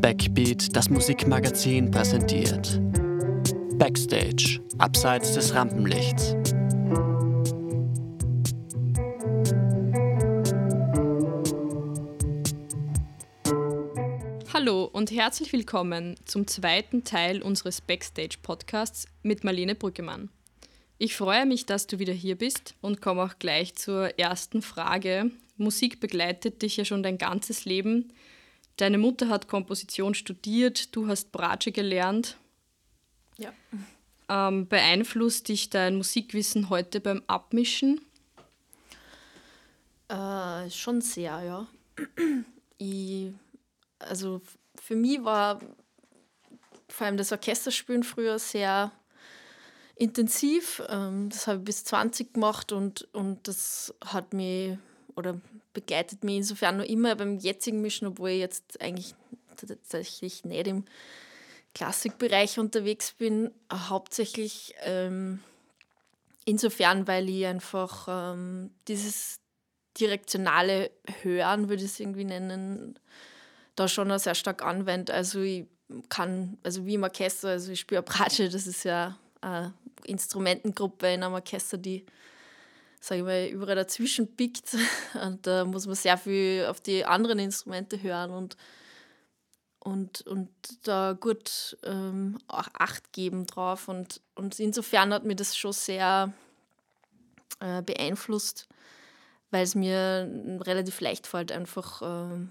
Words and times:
Backbeat, 0.00 0.76
das 0.76 0.90
Musikmagazin, 0.90 1.90
präsentiert. 1.90 2.80
Backstage, 3.78 4.60
abseits 4.78 5.34
des 5.34 5.52
Rampenlichts. 5.54 6.36
Hallo 14.52 14.84
und 14.84 15.10
herzlich 15.10 15.52
willkommen 15.52 16.14
zum 16.24 16.46
zweiten 16.46 17.02
Teil 17.02 17.42
unseres 17.42 17.80
Backstage-Podcasts 17.80 19.08
mit 19.22 19.42
Marlene 19.42 19.74
Brückemann. 19.74 20.30
Ich 20.98 21.16
freue 21.16 21.44
mich, 21.44 21.66
dass 21.66 21.88
du 21.88 21.98
wieder 21.98 22.12
hier 22.12 22.36
bist 22.36 22.76
und 22.80 23.00
komme 23.00 23.24
auch 23.24 23.38
gleich 23.40 23.74
zur 23.74 24.16
ersten 24.18 24.62
Frage. 24.62 25.32
Musik 25.56 25.98
begleitet 25.98 26.62
dich 26.62 26.76
ja 26.76 26.84
schon 26.84 27.02
dein 27.02 27.18
ganzes 27.18 27.64
Leben. 27.64 28.12
Deine 28.78 28.96
Mutter 28.96 29.28
hat 29.28 29.48
Komposition 29.48 30.14
studiert, 30.14 30.94
du 30.94 31.08
hast 31.08 31.32
Bratsche 31.32 31.72
gelernt. 31.72 32.36
Ja. 33.36 33.52
Ähm, 34.28 34.68
beeinflusst 34.68 35.48
dich 35.48 35.68
dein 35.68 35.96
Musikwissen 35.96 36.70
heute 36.70 37.00
beim 37.00 37.22
Abmischen? 37.26 38.00
Äh, 40.08 40.70
schon 40.70 41.00
sehr, 41.00 41.42
ja. 41.42 41.66
Ich, 42.80 43.32
also 43.98 44.40
für 44.76 44.94
mich 44.94 45.24
war 45.24 45.58
vor 46.88 47.08
allem 47.08 47.16
das 47.16 47.32
Orchesterspielen 47.32 48.04
früher 48.04 48.38
sehr 48.38 48.92
intensiv. 49.96 50.80
Ähm, 50.88 51.28
das 51.28 51.48
habe 51.48 51.58
ich 51.58 51.64
bis 51.64 51.84
20 51.84 52.34
gemacht 52.34 52.70
und, 52.70 53.12
und 53.12 53.48
das 53.48 53.92
hat 54.04 54.32
mich 54.32 54.78
oder 55.18 55.40
begleitet 55.74 56.24
mich 56.24 56.36
insofern 56.36 56.78
noch 56.78 56.84
immer 56.84 57.14
beim 57.16 57.38
jetzigen 57.38 57.82
Mischen, 57.82 58.08
obwohl 58.08 58.30
ich 58.30 58.40
jetzt 58.40 58.80
eigentlich 58.80 59.14
tatsächlich 59.56 60.44
nicht 60.44 60.66
im 60.66 60.84
Klassikbereich 61.74 62.58
unterwegs 62.58 63.12
bin. 63.12 63.50
Hauptsächlich 63.72 64.74
ähm, 64.82 65.40
insofern, 66.44 67.06
weil 67.06 67.28
ich 67.28 67.46
einfach 67.46 68.06
ähm, 68.08 68.70
dieses 68.86 69.40
direktionale 69.98 70.90
Hören, 71.22 71.68
würde 71.68 71.84
ich 71.84 71.90
es 71.90 72.00
irgendwie 72.00 72.24
nennen, 72.24 72.98
da 73.74 73.88
schon 73.88 74.16
sehr 74.18 74.34
stark 74.34 74.62
anwende. 74.62 75.12
Also 75.12 75.40
ich 75.40 75.66
kann, 76.08 76.58
also 76.62 76.86
wie 76.86 76.94
im 76.94 77.02
Orchester, 77.02 77.50
also 77.50 77.72
ich 77.72 77.80
spiele 77.80 78.02
Bratsche, 78.02 78.48
das 78.48 78.66
ist 78.66 78.84
ja 78.84 79.18
eine 79.40 79.72
Instrumentengruppe 80.04 81.12
in 81.12 81.22
einem 81.22 81.34
Orchester, 81.34 81.78
die, 81.78 82.04
sage 83.00 83.20
ich 83.20 83.24
mal, 83.24 83.46
überall 83.46 83.76
dazwischen 83.76 84.36
pickt. 84.36 84.76
Und 85.22 85.46
da 85.46 85.64
muss 85.64 85.86
man 85.86 85.94
sehr 85.94 86.18
viel 86.18 86.66
auf 86.68 86.80
die 86.80 87.04
anderen 87.04 87.38
Instrumente 87.38 88.02
hören 88.02 88.30
und, 88.30 88.56
und, 89.78 90.22
und 90.22 90.50
da 90.82 91.16
gut 91.18 91.78
ähm, 91.84 92.38
auch 92.48 92.68
Acht 92.74 93.12
geben 93.12 93.46
drauf. 93.46 93.88
Und, 93.88 94.20
und 94.34 94.58
insofern 94.58 95.12
hat 95.12 95.24
mir 95.24 95.36
das 95.36 95.56
schon 95.56 95.72
sehr 95.72 96.32
äh, 97.60 97.82
beeinflusst, 97.82 98.68
weil 99.50 99.62
es 99.62 99.74
mir 99.74 100.30
relativ 100.60 101.00
leicht 101.00 101.26
fällt, 101.26 101.52
einfach 101.52 102.02
äh, 102.02 102.46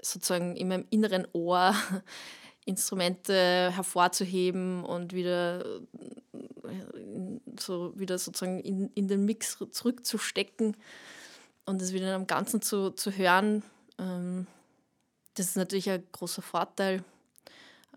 sozusagen 0.00 0.56
in 0.56 0.68
meinem 0.68 0.86
inneren 0.90 1.26
Ohr 1.32 1.74
Instrumente 2.64 3.72
hervorzuheben 3.74 4.84
und 4.84 5.14
wieder 5.14 5.80
so 7.58 7.92
wieder 7.98 8.18
sozusagen 8.18 8.60
in, 8.60 8.90
in 8.94 9.08
den 9.08 9.24
Mix 9.24 9.58
zurückzustecken 9.70 10.76
und 11.66 11.82
es 11.82 11.92
wieder 11.92 12.14
am 12.14 12.26
Ganzen 12.26 12.62
zu, 12.62 12.90
zu 12.90 13.12
hören. 13.12 13.62
Ähm, 13.98 14.46
das 15.34 15.46
ist 15.46 15.56
natürlich 15.56 15.90
ein 15.90 16.04
großer 16.12 16.42
Vorteil. 16.42 17.02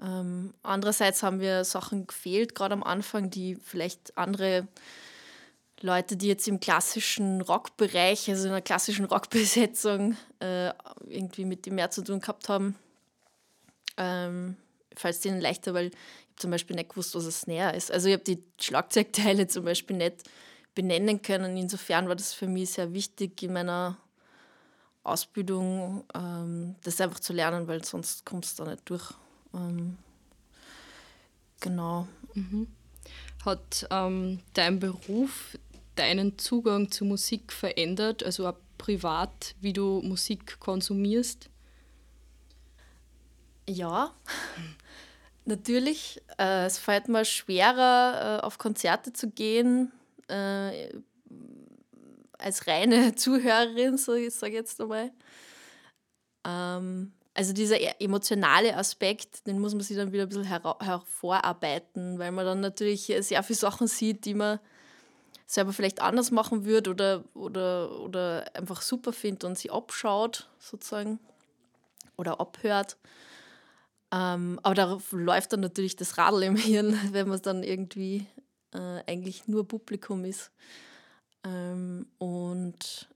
Ähm, 0.01 0.53
andererseits 0.63 1.23
haben 1.23 1.39
wir 1.39 1.63
Sachen 1.63 2.07
gefehlt, 2.07 2.55
gerade 2.55 2.73
am 2.73 2.83
Anfang, 2.83 3.29
die 3.29 3.55
vielleicht 3.55 4.17
andere 4.17 4.67
Leute, 5.79 6.15
die 6.17 6.27
jetzt 6.27 6.47
im 6.47 6.59
klassischen 6.59 7.41
Rockbereich, 7.41 8.29
also 8.29 8.45
in 8.45 8.51
einer 8.51 8.61
klassischen 8.61 9.05
Rockbesetzung, 9.05 10.15
äh, 10.39 10.71
irgendwie 11.07 11.45
mit 11.45 11.65
dem 11.65 11.75
mehr 11.75 11.91
zu 11.91 12.03
tun 12.03 12.21
gehabt 12.21 12.49
haben 12.49 12.75
ähm, 13.97 14.55
falls 14.95 15.23
ihnen 15.25 15.41
leichter, 15.41 15.73
weil 15.73 15.91
zum 16.41 16.51
Beispiel 16.51 16.75
nicht 16.75 16.89
gewusst, 16.89 17.15
was 17.15 17.25
ein 17.25 17.31
Snare 17.31 17.75
ist. 17.75 17.91
Also 17.91 18.09
ich 18.09 18.13
habe 18.13 18.23
die 18.23 18.43
Schlagzeugteile 18.59 19.47
zum 19.47 19.63
Beispiel 19.63 19.97
nicht 19.97 20.23
benennen 20.75 21.21
können. 21.21 21.55
Insofern 21.55 22.07
war 22.07 22.15
das 22.15 22.33
für 22.33 22.47
mich 22.47 22.71
sehr 22.71 22.93
wichtig 22.93 23.41
in 23.43 23.53
meiner 23.53 23.97
Ausbildung, 25.03 26.03
ähm, 26.13 26.75
das 26.83 27.01
einfach 27.01 27.19
zu 27.19 27.33
lernen, 27.33 27.67
weil 27.67 27.83
sonst 27.83 28.25
kommst 28.25 28.59
du 28.59 28.63
da 28.63 28.71
nicht 28.71 28.89
durch. 28.89 29.11
Ähm, 29.53 29.97
genau. 31.59 32.07
Mhm. 32.33 32.67
Hat 33.45 33.87
ähm, 33.89 34.39
dein 34.53 34.79
Beruf 34.79 35.57
deinen 35.95 36.37
Zugang 36.37 36.89
zu 36.91 37.05
Musik 37.05 37.51
verändert, 37.51 38.23
also 38.23 38.47
auch 38.47 38.55
privat, 38.77 39.55
wie 39.59 39.73
du 39.73 40.01
Musik 40.01 40.59
konsumierst? 40.59 41.49
Ja, 43.67 44.13
natürlich. 45.45 46.21
Äh, 46.37 46.65
es 46.65 46.77
fällt 46.77 47.07
mir 47.07 47.25
schwerer, 47.25 48.39
äh, 48.39 48.45
auf 48.45 48.57
Konzerte 48.57 49.13
zu 49.13 49.29
gehen, 49.29 49.91
äh, 50.27 50.89
als 52.37 52.67
reine 52.67 53.15
Zuhörerin, 53.15 53.97
so 53.97 54.13
ich 54.13 54.33
sage 54.33 54.53
jetzt 54.53 54.79
einmal. 54.81 55.11
Ähm, 56.45 57.13
also 57.33 57.53
dieser 57.53 57.79
e-, 57.79 57.95
emotionale 57.99 58.75
Aspekt, 58.75 59.47
den 59.47 59.59
muss 59.59 59.73
man 59.73 59.83
sich 59.83 59.97
dann 59.97 60.11
wieder 60.11 60.23
ein 60.23 60.29
bisschen 60.29 60.43
her 60.43 60.77
hervorarbeiten, 60.79 62.19
weil 62.19 62.31
man 62.31 62.45
dann 62.45 62.61
natürlich 62.61 63.13
sehr 63.19 63.43
viele 63.43 63.57
Sachen 63.57 63.87
sieht, 63.87 64.25
die 64.25 64.33
man 64.33 64.59
selber 65.45 65.73
vielleicht 65.73 66.01
anders 66.01 66.31
machen 66.31 66.65
würde 66.65 66.89
oder, 66.89 67.23
oder, 67.33 67.99
oder 68.01 68.45
einfach 68.55 68.81
super 68.81 69.11
findet 69.13 69.43
und 69.43 69.57
sie 69.57 69.69
abschaut 69.69 70.49
sozusagen 70.59 71.19
oder 72.17 72.39
abhört. 72.39 72.97
Ähm, 74.13 74.59
aber 74.63 74.75
darauf 74.75 75.11
läuft 75.11 75.53
dann 75.53 75.61
natürlich 75.61 75.95
das 75.95 76.17
Radl 76.17 76.43
im 76.43 76.55
Hirn, 76.57 76.97
wenn 77.11 77.27
man 77.27 77.41
dann 77.41 77.63
irgendwie 77.63 78.27
äh, 78.73 79.01
eigentlich 79.07 79.47
nur 79.47 79.67
Publikum 79.67 80.25
ist. 80.25 80.51
Ähm, 81.43 82.07
und 82.17 83.07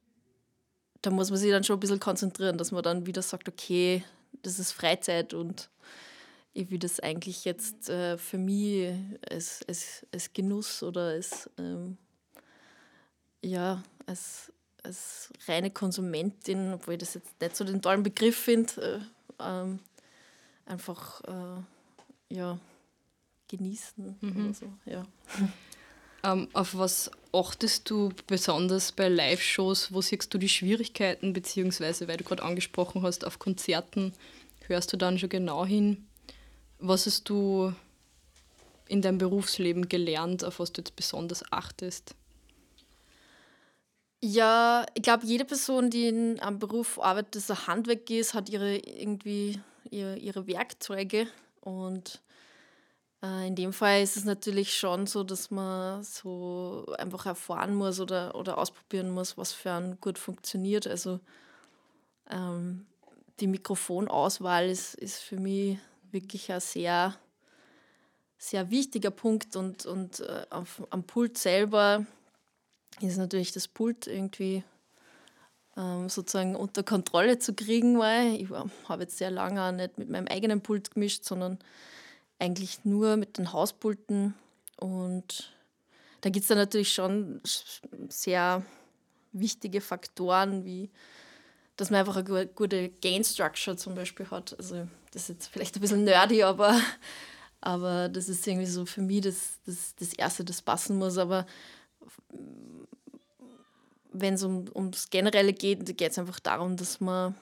da 1.01 1.11
muss 1.11 1.29
man 1.29 1.39
sich 1.39 1.51
dann 1.51 1.63
schon 1.63 1.78
ein 1.78 1.81
bisschen 1.81 2.00
konzentrieren, 2.00 2.57
dass 2.57 2.72
man 2.72 2.84
dann 2.84 3.05
wieder 3.05 3.22
sagt, 3.22 3.47
okay, 3.47 4.03
das 4.41 4.59
ist 4.59 4.72
Freizeit 4.72 5.34
und 5.34 5.69
ich 6.53 6.72
will 6.72 6.79
das 6.79 7.00
eigentlich 7.00 7.45
jetzt 7.45 7.89
äh, 7.89 8.17
für 8.17 8.38
mich 8.38 8.94
als, 9.29 9.59
als, 9.67 10.05
als 10.11 10.31
Genuss 10.31 10.81
oder 10.81 11.09
als, 11.09 11.50
ähm, 11.57 11.97
ja, 13.44 13.84
als, 14.05 14.51
als 14.81 15.31
reine 15.47 15.69
Konsumentin, 15.69 16.73
obwohl 16.73 16.94
ich 16.94 17.01
das 17.01 17.16
jetzt 17.16 17.39
nicht 17.41 17.55
so 17.55 17.66
den 17.66 17.81
tollen 17.81 18.03
Begriff 18.03 18.38
finde, 18.38 19.01
äh, 19.39 19.44
ähm, 19.44 19.79
einfach 20.65 21.21
äh, 21.23 22.35
ja, 22.35 22.59
genießen 23.47 24.17
mhm. 24.21 24.45
oder 24.45 24.53
so. 24.53 24.73
Ja. 24.85 25.05
Ähm, 26.25 26.47
auf 26.53 26.75
was 26.75 27.11
achtest 27.31 27.87
du 27.87 28.11
besonders 28.25 28.91
bei 28.91 29.09
Live-Shows? 29.09 29.93
Wo 29.93 30.01
siehst 30.01 30.33
du 30.33 30.39
die 30.39 30.49
Schwierigkeiten, 30.49 31.33
beziehungsweise, 31.33 32.07
weil 32.07 32.17
du 32.17 32.23
gerade 32.23 32.41
angesprochen 32.41 33.03
hast, 33.03 33.25
auf 33.25 33.37
Konzerten 33.37 34.11
hörst 34.65 34.91
du 34.91 34.97
dann 34.97 35.19
schon 35.19 35.29
genau 35.29 35.67
hin? 35.67 36.07
Was 36.79 37.05
hast 37.05 37.29
du 37.29 37.73
in 38.87 39.03
deinem 39.03 39.19
Berufsleben 39.19 39.87
gelernt, 39.87 40.43
auf 40.43 40.59
was 40.59 40.73
du 40.73 40.81
jetzt 40.81 40.95
besonders 40.95 41.43
achtest? 41.51 42.15
Ja, 44.23 44.87
ich 44.95 45.03
glaube, 45.03 45.27
jede 45.27 45.45
Person, 45.45 45.91
die 45.91 46.07
in 46.07 46.39
einem 46.39 46.57
Beruf 46.57 46.99
arbeitet, 46.99 47.35
das 47.35 47.51
ein 47.51 47.67
Handwerk 47.67 48.09
ist, 48.09 48.33
hat 48.33 48.49
ihre 48.49 48.77
irgendwie 48.77 49.59
ihr, 49.91 50.18
ihre 50.18 50.47
Werkzeuge. 50.47 51.28
Und 51.61 52.22
äh, 53.23 53.47
in 53.47 53.55
dem 53.55 53.73
Fall 53.73 54.02
ist 54.02 54.17
es 54.17 54.26
natürlich 54.26 54.78
schon 54.78 55.08
so, 55.08 55.23
dass 55.23 55.52
man 55.52 56.03
so 56.03 56.85
einfach 56.97 57.26
erfahren 57.26 57.76
muss 57.76 57.99
oder, 57.99 58.35
oder 58.35 58.58
ausprobieren 58.58 59.09
muss, 59.09 59.37
was 59.37 59.53
für 59.53 59.72
ein 59.72 59.99
gut 59.99 60.17
funktioniert. 60.17 60.87
Also 60.87 61.20
ähm, 62.29 62.85
die 63.40 63.47
Mikrofonauswahl 63.47 64.70
ist, 64.70 64.96
ist 64.96 65.20
für 65.20 65.37
mich 65.37 65.78
wirklich 66.11 66.52
ein 66.52 66.61
sehr, 66.61 67.16
sehr 68.38 68.70
wichtiger 68.70 69.11
Punkt 69.11 69.55
und, 69.55 69.85
und 69.85 70.22
äh, 70.22 70.46
auf, 70.49 70.84
am 70.90 71.03
Pult 71.03 71.38
selber 71.38 72.05
ist 73.02 73.17
natürlich 73.17 73.52
das 73.52 73.67
Pult 73.67 74.08
irgendwie 74.08 74.64
ähm, 75.77 76.09
sozusagen 76.09 76.55
unter 76.55 76.83
Kontrolle 76.83 77.39
zu 77.39 77.53
kriegen, 77.53 77.99
weil 77.99 78.35
ich 78.41 78.49
habe 78.87 79.03
jetzt 79.03 79.17
sehr 79.17 79.31
lange 79.31 79.73
nicht 79.73 79.97
mit 79.97 80.09
meinem 80.09 80.27
eigenen 80.27 80.61
Pult 80.61 80.91
gemischt, 80.91 81.25
sondern 81.25 81.59
eigentlich 82.39 82.85
nur 82.85 83.17
mit 83.17 83.37
den 83.37 83.53
Hauspulten. 83.53 84.33
Und 84.77 85.53
da 86.22 86.29
gibt 86.29 86.43
es 86.43 86.47
dann 86.47 86.57
natürlich 86.57 86.93
schon 86.93 87.41
sehr 88.09 88.63
wichtige 89.31 89.81
Faktoren 89.81 90.66
wie 90.66 90.89
dass 91.78 91.89
man 91.89 91.99
einfach 91.99 92.16
eine 92.17 92.47
gute 92.47 92.89
Gain-Structure 92.89 93.75
zum 93.75 93.95
Beispiel 93.95 94.29
hat. 94.31 94.57
Also 94.57 94.87
das 95.11 95.23
ist 95.23 95.29
jetzt 95.29 95.47
vielleicht 95.47 95.75
ein 95.75 95.81
bisschen 95.81 96.03
nerdy, 96.03 96.43
aber, 96.43 96.79
aber 97.61 98.09
das 98.09 98.29
ist 98.29 98.47
irgendwie 98.47 98.67
so 98.67 98.85
für 98.85 99.01
mich 99.01 99.21
das, 99.21 99.59
das, 99.66 99.95
das 99.95 100.13
Erste, 100.13 100.45
das 100.45 100.61
passen 100.61 100.97
muss. 100.97 101.17
Aber 101.17 101.45
wenn 104.22 104.35
es 104.35 104.44
um, 104.44 104.66
ums 104.73 105.09
Generelle 105.09 105.53
geht, 105.53 105.97
geht 105.97 106.12
es 106.12 106.20
einfach 106.20 106.40
darum, 106.40 106.78
dass 106.78 107.00
man, 107.00 107.35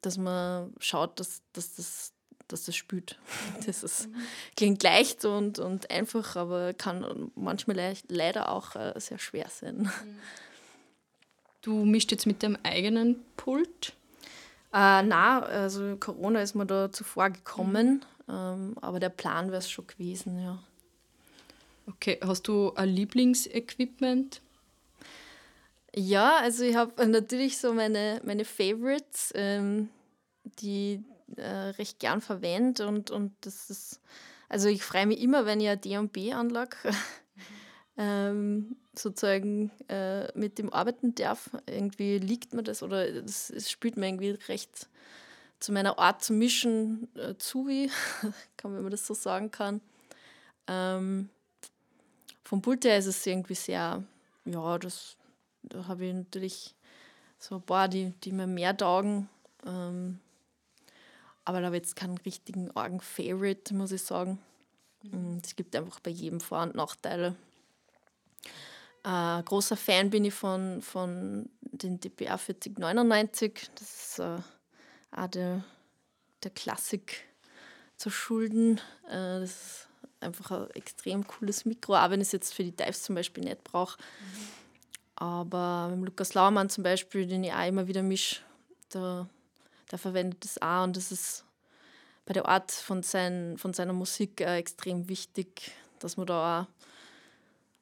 dass 0.00 0.16
man 0.16 0.72
schaut, 0.78 1.18
dass, 1.20 1.42
dass, 1.52 1.74
das, 1.74 2.12
dass 2.48 2.64
das 2.64 2.76
spült. 2.76 3.18
Das 3.66 3.82
ist, 3.82 4.08
klingt 4.56 4.82
leicht 4.82 5.24
und, 5.24 5.58
und 5.58 5.90
einfach, 5.90 6.36
aber 6.36 6.74
kann 6.74 7.30
manchmal 7.34 7.76
le 7.76 7.94
leider 8.08 8.50
auch 8.50 8.76
äh, 8.76 8.98
sehr 8.98 9.18
schwer 9.18 9.46
sein. 9.48 9.90
Du 11.62 11.86
mischt 11.86 12.12
jetzt 12.12 12.26
mit 12.26 12.42
dem 12.42 12.58
eigenen 12.62 13.24
Pult? 13.38 13.94
Äh, 14.74 15.02
na, 15.02 15.40
also 15.40 15.96
Corona 15.96 16.42
ist 16.42 16.54
mir 16.54 16.66
da 16.66 16.92
zuvor 16.92 17.30
gekommen, 17.30 18.04
mhm. 18.26 18.34
ähm, 18.34 18.76
aber 18.82 19.00
der 19.00 19.08
Plan 19.08 19.46
wäre 19.46 19.60
es 19.60 19.70
schon 19.70 19.86
gewesen, 19.86 20.38
ja. 20.42 20.58
Okay, 21.86 22.18
hast 22.22 22.48
du 22.48 22.74
ein 22.74 22.90
Lieblingsequipment? 22.90 24.42
Ja, 25.96 26.38
also 26.38 26.64
ich 26.64 26.74
habe 26.74 27.06
natürlich 27.06 27.58
so 27.58 27.72
meine, 27.72 28.20
meine 28.24 28.44
Favorites, 28.44 29.32
ähm, 29.36 29.90
die 30.58 31.04
äh, 31.36 31.70
recht 31.78 32.00
gern 32.00 32.20
verwende 32.20 32.88
und, 32.88 33.12
und 33.12 33.32
das 33.42 33.70
ist, 33.70 34.00
also 34.48 34.68
ich 34.68 34.82
freue 34.82 35.06
mich 35.06 35.20
immer, 35.20 35.46
wenn 35.46 35.60
ich 35.60 35.68
eine 35.68 35.78
D&B-Anlage 35.78 36.76
ähm, 37.96 38.76
sozusagen 38.98 39.70
äh, 39.88 40.36
mit 40.36 40.58
dem 40.58 40.72
arbeiten 40.72 41.14
darf. 41.14 41.50
Irgendwie 41.66 42.18
liegt 42.18 42.54
mir 42.54 42.64
das 42.64 42.82
oder 42.82 43.06
es 43.24 43.70
spielt 43.70 43.96
mir 43.96 44.08
irgendwie 44.08 44.30
recht 44.48 44.88
zu 45.60 45.72
meiner 45.72 45.98
Art 45.98 46.24
zu 46.24 46.32
mischen 46.32 47.08
äh, 47.16 47.36
zu, 47.38 47.68
wie, 47.68 47.88
kann, 48.56 48.74
wenn 48.74 48.82
man 48.82 48.90
das 48.90 49.06
so 49.06 49.14
sagen 49.14 49.52
kann. 49.52 49.80
Ähm, 50.66 51.28
vom 52.42 52.62
Pult 52.62 52.84
her 52.84 52.98
ist 52.98 53.06
es 53.06 53.24
irgendwie 53.24 53.54
sehr, 53.54 54.02
ja, 54.44 54.78
das, 54.78 55.16
da 55.68 55.86
habe 55.86 56.06
ich 56.06 56.14
natürlich 56.14 56.74
so 57.38 57.56
ein 57.56 57.62
paar, 57.62 57.88
die, 57.88 58.12
die 58.22 58.32
mir 58.32 58.46
mehr 58.46 58.76
taugen. 58.76 59.28
Ähm, 59.66 60.20
aber 61.44 61.60
da 61.60 61.66
habe 61.66 61.76
ich 61.76 61.82
jetzt 61.82 61.96
keinen 61.96 62.18
richtigen 62.18 62.70
Orgen-Favorite, 62.70 63.74
muss 63.74 63.92
ich 63.92 64.02
sagen. 64.02 64.38
Mhm. 65.02 65.40
Es 65.44 65.54
gibt 65.56 65.76
einfach 65.76 66.00
bei 66.00 66.10
jedem 66.10 66.40
Vor- 66.40 66.62
und 66.62 66.74
Nachteile. 66.74 67.36
Äh, 69.04 69.42
großer 69.42 69.76
Fan 69.76 70.08
bin 70.10 70.24
ich 70.24 70.34
von, 70.34 70.80
von 70.80 71.50
den 71.60 72.00
DPR 72.00 72.38
4099. 72.38 73.70
Das 73.74 73.82
ist 73.82 74.18
äh, 74.20 74.38
auch 75.12 75.26
der, 75.28 75.62
der 76.42 76.50
Klassik 76.50 77.24
zu 77.96 78.08
schulden. 78.08 78.80
Äh, 79.06 79.40
das 79.40 79.50
ist 79.50 79.88
einfach 80.20 80.50
ein 80.50 80.70
extrem 80.70 81.26
cooles 81.26 81.66
Mikro, 81.66 81.96
auch 81.96 82.08
wenn 82.08 82.22
ich 82.22 82.28
es 82.28 82.32
jetzt 82.32 82.54
für 82.54 82.64
die 82.64 82.74
Dives 82.74 83.02
zum 83.02 83.14
Beispiel 83.14 83.44
nicht 83.44 83.62
brauche. 83.62 83.98
Mhm. 83.98 84.63
Aber 85.16 85.88
mit 85.94 86.06
Lukas 86.06 86.34
Laumann 86.34 86.68
zum 86.68 86.84
Beispiel, 86.84 87.26
den 87.26 87.44
ich 87.44 87.52
auch 87.52 87.66
immer 87.66 87.86
wieder 87.86 88.02
mische, 88.02 88.40
da, 88.88 89.28
der 89.90 89.98
verwendet 89.98 90.44
das 90.44 90.60
auch 90.60 90.84
und 90.84 90.96
das 90.96 91.12
ist 91.12 91.44
bei 92.26 92.32
der 92.32 92.46
Art 92.48 92.72
von, 92.72 93.02
sein, 93.02 93.56
von 93.58 93.74
seiner 93.74 93.92
Musik 93.92 94.40
äh, 94.40 94.56
extrem 94.56 95.08
wichtig, 95.08 95.72
dass 95.98 96.16
man 96.16 96.26
da 96.26 96.62
auch 96.62 96.66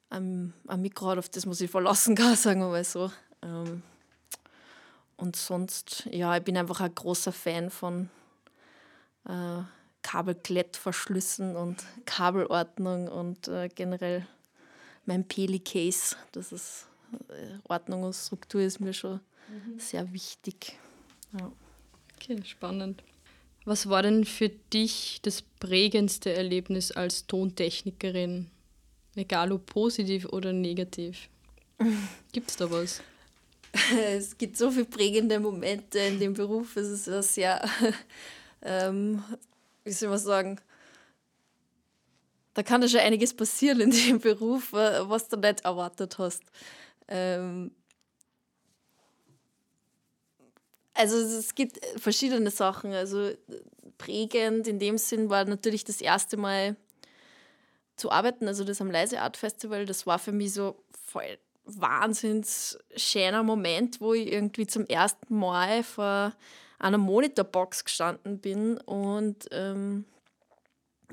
ein, 0.09 0.53
ein 0.67 0.81
Mikro 0.81 1.07
hat, 1.07 1.17
auf 1.17 1.29
das 1.29 1.45
man 1.45 1.55
sich 1.55 1.71
verlassen 1.71 2.15
kann, 2.15 2.35
sagen 2.35 2.61
wir 2.61 2.67
mal 2.67 2.83
so. 2.83 3.11
Ähm, 3.41 3.81
und 5.17 5.35
sonst, 5.35 6.07
ja, 6.11 6.35
ich 6.35 6.43
bin 6.43 6.57
einfach 6.57 6.81
ein 6.81 6.93
großer 6.93 7.31
Fan 7.31 7.69
von 7.69 8.09
äh, 9.25 9.61
Kabelklettverschlüssen 10.01 11.55
und 11.55 11.83
Kabelordnung 12.05 13.07
und 13.07 13.47
äh, 13.47 13.69
generell 13.69 14.27
mein 15.05 15.25
Peli-Case. 15.27 16.17
Das 16.33 16.51
ist 16.51 16.87
Ordnung 17.67 18.03
und 18.03 18.13
Struktur 18.13 18.61
ist 18.61 18.79
mir 18.79 18.93
schon 18.93 19.19
mhm. 19.49 19.79
sehr 19.79 20.11
wichtig. 20.13 20.77
Ja. 21.37 21.51
Okay, 22.15 22.37
spannend. 22.45 23.03
Was 23.65 23.87
war 23.89 24.03
denn 24.03 24.25
für 24.25 24.49
dich 24.49 25.19
das 25.21 25.41
prägendste 25.41 26.33
Erlebnis 26.33 26.91
als 26.91 27.27
Tontechnikerin? 27.27 28.49
Egal 29.15 29.51
ob 29.51 29.65
positiv 29.65 30.25
oder 30.25 30.51
negativ. 30.51 31.29
Gibt 32.31 32.49
es 32.49 32.57
da 32.57 32.69
was? 32.69 33.01
Es 34.05 34.37
gibt 34.37 34.55
so 34.55 34.69
viele 34.69 34.85
prägende 34.85 35.39
Momente 35.39 35.97
in 35.97 36.19
dem 36.19 36.33
Beruf. 36.33 36.75
Es 36.75 36.89
ist 36.89 37.07
ja 37.07 37.21
sehr, 37.23 37.69
ähm, 38.61 39.23
wie 39.83 39.91
soll 39.91 40.09
man 40.09 40.19
sagen, 40.19 40.59
da 42.53 42.61
kann 42.61 42.83
ja 42.83 42.87
schon 42.87 42.99
einiges 42.99 43.33
passieren 43.33 43.81
in 43.81 43.89
dem 43.89 44.19
Beruf, 44.19 44.73
was 44.73 45.27
du 45.27 45.37
nicht 45.37 45.61
erwartet 45.61 46.19
hast. 46.19 46.43
Ähm, 47.07 47.71
also 50.93 51.17
es 51.17 51.55
gibt 51.55 51.79
verschiedene 51.97 52.51
Sachen. 52.51 52.93
Also 52.93 53.31
prägend 53.97 54.67
in 54.67 54.79
dem 54.79 54.97
Sinn 54.97 55.29
war 55.29 55.45
natürlich 55.45 55.83
das 55.83 56.01
erste 56.01 56.37
Mal 56.37 56.75
zu 57.95 58.11
arbeiten, 58.11 58.47
also 58.47 58.63
das 58.63 58.81
am 58.81 58.91
Leise 58.91 59.21
Art 59.21 59.37
Festival, 59.37 59.85
das 59.85 60.07
war 60.07 60.19
für 60.19 60.31
mich 60.31 60.53
so 60.53 60.83
voll 60.91 61.37
wahnsinns 61.65 62.77
schöner 62.95 63.43
Moment, 63.43 64.01
wo 64.01 64.13
ich 64.13 64.31
irgendwie 64.31 64.67
zum 64.67 64.85
ersten 64.87 65.37
Mal 65.37 65.83
vor 65.83 66.33
einer 66.79 66.97
Monitorbox 66.97 67.85
gestanden 67.85 68.39
bin 68.39 68.77
und 68.77 69.47
ähm, 69.51 70.05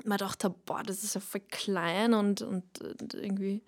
man 0.03 0.17
dachte, 0.17 0.49
boah, 0.49 0.83
das 0.83 1.03
ist 1.03 1.15
ja 1.15 1.21
voll 1.21 1.41
klein 1.49 2.13
und, 2.13 2.41
und, 2.41 2.63
und 2.81 3.13
irgendwie 3.13 3.61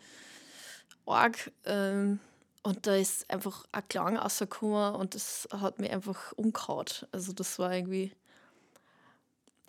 arg. 1.05 1.51
Ähm, 1.65 2.19
und 2.63 2.87
da 2.87 2.95
ist 2.95 3.29
einfach 3.29 3.65
ein 3.71 3.87
Klang 3.89 4.17
rausgekommen 4.17 4.95
und 4.95 5.15
das 5.15 5.47
hat 5.51 5.79
mich 5.79 5.91
einfach 5.91 6.31
umgehauen. 6.33 6.85
Also 7.11 7.33
das 7.33 7.59
war 7.59 7.73
irgendwie 7.73 8.11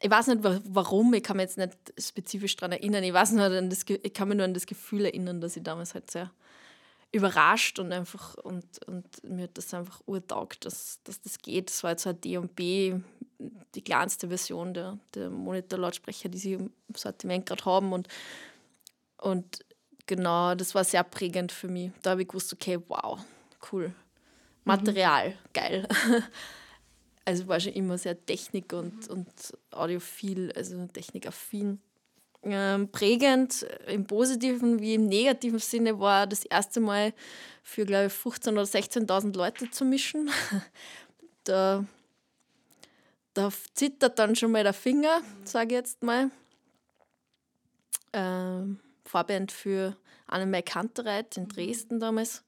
ich 0.04 0.10
weiß 0.10 0.26
nicht 0.26 0.40
warum, 0.42 1.14
ich 1.14 1.22
kann 1.22 1.38
mich 1.38 1.44
jetzt 1.44 1.56
nicht 1.56 1.76
spezifisch 1.98 2.56
daran 2.56 2.72
erinnern. 2.72 3.02
Ich 3.04 3.14
weiß 3.14 3.32
nur 3.32 3.48
das, 3.48 3.86
ich 3.88 4.12
kann 4.12 4.28
mich 4.28 4.36
nur 4.36 4.44
an 4.44 4.52
das 4.52 4.66
Gefühl 4.66 5.06
erinnern, 5.06 5.40
dass 5.40 5.56
ich 5.56 5.62
damals 5.62 5.94
halt 5.94 6.10
sehr 6.10 6.30
überrascht 7.10 7.78
und 7.78 7.90
einfach 7.90 8.34
und, 8.34 8.66
und 8.86 9.24
mir 9.24 9.44
hat 9.44 9.56
das 9.56 9.72
einfach 9.72 10.02
urtaugt, 10.04 10.66
dass, 10.66 11.00
dass 11.04 11.22
das 11.22 11.38
geht. 11.38 11.70
Das 11.70 11.82
war 11.84 11.92
jetzt 11.92 12.04
halt 12.04 12.22
D&B, 12.22 12.96
die 13.74 13.82
kleinste 13.82 14.28
Version 14.28 14.74
der, 14.74 14.98
der 15.14 15.30
Monitor-Lautsprecher, 15.30 16.28
die 16.28 16.38
sie 16.38 16.52
im 16.54 16.70
Sortiment 16.94 17.46
gerade 17.46 17.64
haben 17.64 17.92
und, 17.94 18.08
und 19.18 19.64
genau, 20.06 20.54
das 20.54 20.74
war 20.74 20.84
sehr 20.84 21.04
prägend 21.04 21.52
für 21.52 21.68
mich. 21.68 21.90
Da 22.02 22.10
habe 22.10 22.22
ich 22.22 22.28
gewusst, 22.28 22.52
okay, 22.52 22.78
wow, 22.88 23.18
cool. 23.72 23.88
Mhm. 23.88 23.94
Material, 24.64 25.30
mhm. 25.30 25.34
geil. 25.52 25.88
also 27.24 27.46
war 27.46 27.60
schon 27.60 27.72
immer 27.72 27.98
sehr 27.98 28.24
Technik- 28.24 28.72
und, 28.72 29.08
und 29.08 29.28
audiophil, 29.70 30.52
also 30.52 30.86
technikaffin. 30.86 31.80
Ähm, 32.46 32.90
prägend 32.90 33.66
im 33.86 34.06
positiven 34.06 34.78
wie 34.78 34.94
im 34.94 35.06
negativen 35.06 35.58
Sinne 35.58 35.98
war 35.98 36.26
das 36.26 36.44
erste 36.44 36.78
Mal 36.78 37.14
für, 37.62 37.86
glaube 37.86 38.06
ich, 38.06 38.12
15.000 38.12 38.52
oder 38.52 38.62
16.000 38.64 39.34
Leute 39.34 39.70
zu 39.70 39.86
mischen. 39.86 40.28
da, 41.44 41.86
da 43.32 43.50
zittert 43.72 44.18
dann 44.18 44.36
schon 44.36 44.52
mal 44.52 44.62
der 44.62 44.74
Finger, 44.74 45.22
sage 45.44 45.68
ich 45.68 45.72
jetzt 45.72 46.02
mal. 46.02 46.30
Ähm, 48.12 48.78
Vorband 49.04 49.52
für 49.52 49.96
Annemai 50.26 50.62
Kantereit 50.62 51.36
in 51.36 51.48
Dresden 51.48 52.00
damals. 52.00 52.42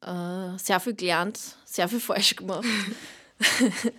Äh, 0.00 0.58
sehr 0.58 0.80
viel 0.80 0.94
gelernt, 0.94 1.56
sehr 1.64 1.88
viel 1.88 2.00
falsch 2.00 2.36
gemacht. 2.36 2.66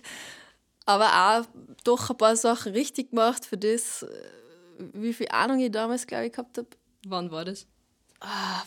Aber 0.86 1.06
auch 1.06 1.46
doch 1.84 2.10
ein 2.10 2.16
paar 2.16 2.36
Sachen 2.36 2.72
richtig 2.72 3.10
gemacht 3.10 3.46
für 3.46 3.56
das, 3.56 4.02
äh, 4.02 4.30
wie 4.92 5.14
viel 5.14 5.28
Ahnung 5.28 5.60
ich 5.60 5.70
damals, 5.70 6.06
glaube 6.06 6.26
ich, 6.26 6.32
gehabt 6.32 6.58
habe. 6.58 6.68
Wann 7.06 7.30
war 7.30 7.44
das? 7.44 7.66
Ah, 8.20 8.62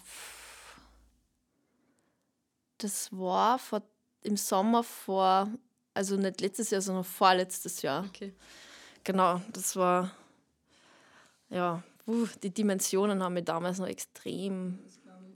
das 2.77 3.11
war 3.11 3.59
vor, 3.59 3.81
im 4.21 4.37
Sommer 4.37 4.83
vor, 4.83 5.49
also 5.93 6.15
nicht 6.15 6.41
letztes 6.41 6.69
Jahr, 6.69 6.81
sondern 6.81 7.03
vorletztes 7.03 7.81
Jahr. 7.81 8.05
Okay. 8.05 8.33
Genau, 9.03 9.41
das 9.53 9.75
war, 9.75 10.11
ja, 11.49 11.81
uh, 12.07 12.27
die 12.41 12.53
Dimensionen 12.53 13.21
haben 13.21 13.33
mich 13.33 13.45
damals 13.45 13.79
noch 13.79 13.87
extrem 13.87 14.79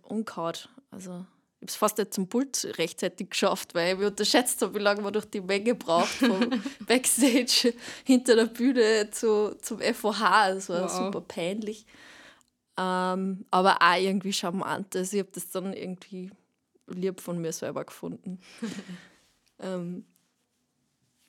umgehauen. 0.04 0.56
Also 0.90 1.26
ich 1.60 1.66
habe 1.66 1.68
es 1.68 1.76
fast 1.76 1.98
nicht 2.00 2.14
zum 2.14 2.28
Pult 2.28 2.68
rechtzeitig 2.78 3.30
geschafft, 3.30 3.76
weil 3.76 4.00
ich 4.00 4.06
unterschätzt 4.06 4.62
habe, 4.62 4.76
wie 4.76 4.80
lange 4.80 5.02
man 5.02 5.14
durch 5.14 5.26
die 5.26 5.42
Menge 5.42 5.76
braucht, 5.76 6.10
vom 6.10 6.50
Backstage 6.88 7.74
hinter 8.04 8.36
der 8.36 8.48
Bühne 8.48 9.10
zu, 9.12 9.56
zum 9.62 9.80
FOH. 9.80 10.54
Das 10.56 10.70
war 10.70 10.84
wow. 10.84 10.92
super 10.92 11.22
peinlich. 11.22 11.86
Ähm, 12.78 13.46
aber 13.52 13.78
auch 13.80 13.96
irgendwie 13.96 14.34
charmant. 14.34 14.96
Also 14.96 15.18
ich 15.18 15.22
habe 15.22 15.32
das 15.34 15.50
dann 15.50 15.74
irgendwie 15.74 16.32
lieb 16.88 17.22
von 17.22 17.40
mir 17.40 17.54
selber 17.54 17.86
gefunden. 17.86 18.40
ähm, 19.60 20.06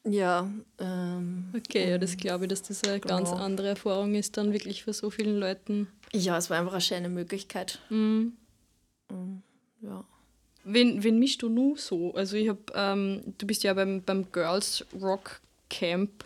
ja. 0.05 0.51
Ähm, 0.79 1.53
okay, 1.57 1.91
ja, 1.91 1.99
das 1.99 2.17
glaube 2.17 2.45
ich, 2.45 2.51
dass 2.51 2.63
das 2.63 2.83
eine 2.85 3.01
genau. 3.01 3.17
ganz 3.17 3.31
andere 3.31 3.69
Erfahrung 3.69 4.15
ist, 4.15 4.37
dann 4.37 4.53
wirklich 4.53 4.85
für 4.85 4.93
so 4.93 5.11
vielen 5.11 5.39
Leuten. 5.39 5.89
Ja, 6.13 6.37
es 6.37 6.51
war 6.51 6.59
einfach 6.59 6.73
eine 6.73 6.81
schöne 6.81 7.09
Möglichkeit. 7.09 7.79
Mhm. 7.89 8.33
Ja. 9.81 10.05
Wen, 10.65 11.03
wen 11.03 11.19
mischst 11.19 11.43
du 11.43 11.49
nun 11.49 11.77
so? 11.77 12.15
Also 12.15 12.37
ich 12.37 12.49
habe, 12.49 12.61
ähm, 12.75 13.35
du 13.39 13.47
bist 13.47 13.63
ja 13.65 13.75
beim, 13.75 14.03
beim 14.03 14.31
Girls 14.31 14.85
Rock 15.01 15.41
Camp 15.69 16.25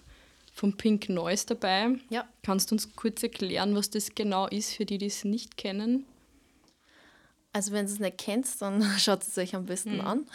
von 0.53 0.77
Pink 0.77 1.09
Noise 1.09 1.47
dabei. 1.47 1.99
Ja. 2.11 2.27
Kannst 2.43 2.71
du 2.71 2.75
uns 2.75 2.95
kurz 2.97 3.23
erklären, 3.23 3.75
was 3.75 3.91
das 3.91 4.15
genau 4.15 4.47
ist, 4.49 4.75
für 4.75 4.85
die, 4.85 4.99
die 4.99 5.07
es 5.07 5.25
nicht 5.25 5.57
kennen? 5.57 6.05
Also 7.53 7.73
wenn 7.73 7.87
ihr 7.87 7.93
es 7.93 7.99
nicht 7.99 8.19
kennt, 8.19 8.47
dann 8.61 8.83
schaut 8.99 9.23
es 9.23 9.37
euch 9.39 9.55
am 9.55 9.67
besten 9.67 9.97
mhm. 9.97 10.01
an. 10.01 10.27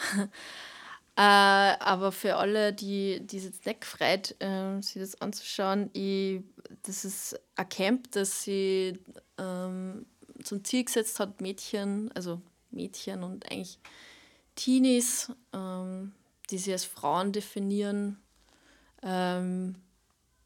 Äh, 1.16 1.20
aber 1.20 2.10
für 2.10 2.36
alle, 2.36 2.72
die, 2.72 3.20
die 3.26 3.36
es 3.36 3.44
jetzt 3.44 3.66
nicht 3.66 3.82
gefreut, 3.82 4.34
äh, 4.40 4.80
sich 4.80 5.00
das 5.00 5.20
anzuschauen, 5.20 5.90
ich, 5.92 6.42
das 6.84 7.04
ist 7.04 7.38
ein 7.54 7.68
Camp, 7.68 8.10
das 8.12 8.42
sie 8.42 8.98
ähm, 9.38 10.06
zum 10.42 10.64
Ziel 10.64 10.84
gesetzt 10.84 11.20
hat, 11.20 11.40
Mädchen, 11.40 12.10
also 12.14 12.40
Mädchen 12.70 13.22
und 13.22 13.50
eigentlich 13.50 13.78
Teenies, 14.54 15.30
ähm, 15.52 16.12
die 16.50 16.58
sich 16.58 16.72
als 16.72 16.84
Frauen 16.84 17.32
definieren, 17.32 18.18
ähm, 19.02 19.74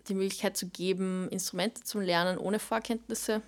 die 0.09 0.15
Möglichkeit 0.15 0.57
zu 0.57 0.69
geben, 0.69 1.29
Instrumente 1.31 1.83
zu 1.83 2.01
lernen 2.01 2.39
ohne 2.39 2.59
Vorkenntnisse, 2.59 3.43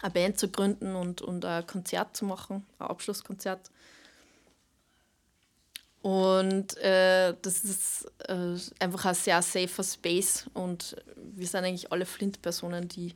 eine 0.00 0.12
Band 0.12 0.38
zu 0.38 0.48
gründen 0.48 0.94
und, 0.94 1.22
und 1.22 1.44
ein 1.44 1.66
Konzert 1.66 2.16
zu 2.16 2.24
machen, 2.24 2.64
ein 2.78 2.86
Abschlusskonzert. 2.86 3.70
Und 6.02 6.76
äh, 6.78 7.34
das 7.42 7.64
ist 7.64 8.06
äh, 8.28 8.56
einfach 8.78 9.04
ein 9.06 9.14
sehr 9.14 9.42
safer 9.42 9.82
Space 9.82 10.46
und 10.54 10.96
wir 11.16 11.46
sind 11.46 11.64
eigentlich 11.64 11.90
alle 11.90 12.06
Flint-Personen, 12.06 12.88
die, 12.88 13.14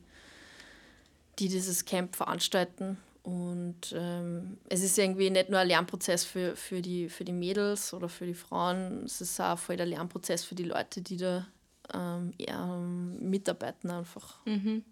die 1.38 1.48
dieses 1.48 1.84
Camp 1.84 2.16
veranstalten 2.16 2.98
und 3.22 3.94
ähm, 3.96 4.58
es 4.68 4.82
ist 4.82 4.98
irgendwie 4.98 5.30
nicht 5.30 5.48
nur 5.48 5.60
ein 5.60 5.68
Lernprozess 5.68 6.24
für, 6.24 6.56
für, 6.56 6.82
die, 6.82 7.08
für 7.08 7.24
die 7.24 7.32
Mädels 7.32 7.94
oder 7.94 8.08
für 8.08 8.26
die 8.26 8.34
Frauen, 8.34 9.04
es 9.04 9.20
ist 9.20 9.40
auch 9.40 9.58
voll 9.58 9.76
der 9.76 9.86
Lernprozess 9.86 10.44
für 10.44 10.56
die 10.56 10.64
Leute, 10.64 11.02
die 11.02 11.18
da 11.18 11.46
ähm, 11.94 12.32
ähm, 12.38 13.30
mitarbeiten 13.30 13.90
einfach. 13.90 14.44
Mhm. 14.44 14.84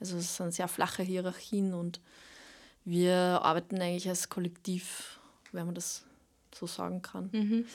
Also 0.00 0.16
es 0.16 0.36
sind 0.36 0.54
sehr 0.54 0.66
flache 0.66 1.04
Hierarchien 1.04 1.72
und 1.72 2.00
wir 2.84 3.14
arbeiten 3.16 3.80
eigentlich 3.80 4.08
als 4.08 4.28
Kollektiv, 4.28 5.20
wenn 5.52 5.66
man 5.66 5.74
das 5.74 6.04
so 6.54 6.66
sagen 6.66 7.02
kann. 7.02 7.30
Mhm. 7.32 7.66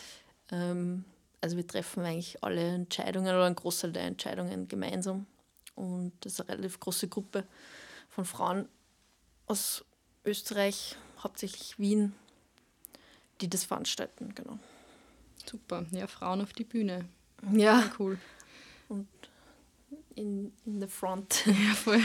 Ähm, 0.51 1.05
also 1.41 1.57
wir 1.57 1.67
treffen 1.67 2.03
eigentlich 2.05 2.41
alle 2.43 2.61
Entscheidungen 2.61 3.27
oder 3.27 3.45
einen 3.45 3.55
Großteil 3.55 3.91
der 3.91 4.03
Entscheidungen 4.03 4.67
gemeinsam. 4.67 5.25
Und 5.75 6.13
das 6.21 6.33
ist 6.33 6.41
eine 6.41 6.49
relativ 6.49 6.79
große 6.79 7.07
Gruppe 7.07 7.45
von 8.09 8.25
Frauen 8.25 8.67
aus 9.47 9.83
Österreich, 10.25 10.95
hauptsächlich 11.21 11.77
Wien, 11.79 12.13
die 13.41 13.49
das 13.49 13.63
veranstalten, 13.63 14.33
genau. 14.35 14.57
Super, 15.45 15.85
ja, 15.91 16.07
Frauen 16.07 16.41
auf 16.41 16.53
die 16.53 16.63
Bühne. 16.63 17.05
Ja. 17.51 17.81
Sehr 17.81 17.91
cool. 17.99 18.19
Und 18.87 19.07
in, 20.15 20.53
in 20.65 20.79
the 20.79 20.87
front. 20.87 21.43
Ja, 21.45 21.73
voll. 21.75 22.01